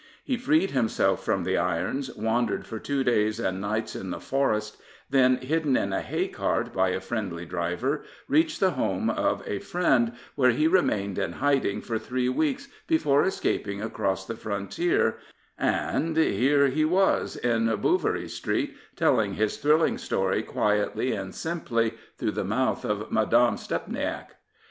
He 0.23 0.35
freed 0.35 0.71
himself 0.71 1.23
from 1.23 1.43
the 1.43 1.57
irons, 1.57 2.09
wandered 2.15 2.65
for 2.65 2.79
two 2.79 3.03
days 3.03 3.39
and 3.39 3.61
nights 3.61 3.95
in 3.95 4.09
the 4.09 4.19
forest, 4.19 4.77
then, 5.11 5.37
hidden 5.37 5.77
in 5.77 5.93
a 5.93 6.01
hay 6.01 6.27
cart 6.27 6.73
by 6.73 6.89
a 6.89 6.99
friendly 6.99 7.45
driver, 7.45 8.03
reached 8.27 8.59
the 8.59 8.71
home 8.71 9.11
of 9.11 9.43
a 9.45 9.59
friend, 9.59 10.13
where 10.33 10.49
he 10.49 10.65
remained 10.67 11.19
in 11.19 11.33
hiding 11.33 11.81
for 11.81 11.99
three 11.99 12.29
weeks 12.29 12.67
before 12.87 13.23
escaping 13.23 13.79
across 13.79 14.25
the 14.25 14.33
frontier, 14.33 15.17
and— 15.55 16.17
^here 16.17 16.67
he 16.71 16.83
was 16.83 17.35
in 17.35 17.67
Bouverie 17.77 18.27
Street 18.27 18.75
telling 18.95 19.35
his 19.35 19.57
thrilling 19.57 19.99
story 19.99 20.41
quietly 20.41 21.11
and 21.11 21.35
simply 21.35 21.93
through 22.17 22.31
the 22.31 22.43
mouth 22.43 22.83
of 22.83 23.11
Madame 23.11 23.55
Stepniak. 23.55 24.31